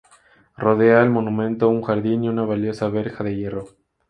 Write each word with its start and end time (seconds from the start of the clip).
Rodea 0.57 1.03
el 1.03 1.11
monumento 1.11 1.69
un 1.69 1.83
jardín 1.83 2.23
y 2.23 2.29
una 2.29 2.43
valiosa 2.43 2.89
verja 2.89 3.23
de 3.23 3.35
hierro. 3.35 3.65